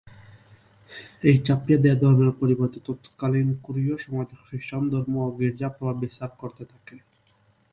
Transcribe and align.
এই 1.23 1.37
চাপিয়ে 1.45 1.81
দেয়া 1.83 1.97
ধর্মের 2.01 2.31
পরিবর্তে 2.41 2.79
ততকালীন 2.87 3.47
কোরীয় 3.65 3.95
সমাজে 3.97 4.35
খ্রিস্টান 4.43 4.83
ধর্ম 4.91 5.13
ও 5.21 5.29
গীর্জা 5.37 5.67
প্রভাব 5.75 5.95
বিস্তার 6.03 6.31
করতে 6.41 6.63
থাকে। 6.71 6.95